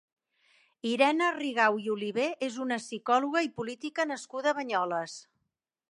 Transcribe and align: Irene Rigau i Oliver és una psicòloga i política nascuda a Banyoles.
Irene 0.91 1.27
Rigau 1.35 1.77
i 1.83 1.85
Oliver 1.97 2.27
és 2.49 2.57
una 2.65 2.79
psicòloga 2.83 3.45
i 3.49 3.55
política 3.61 4.07
nascuda 4.15 4.53
a 4.55 4.61
Banyoles. 4.63 5.21